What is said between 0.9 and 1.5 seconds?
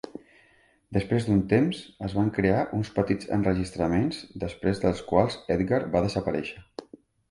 Després d'un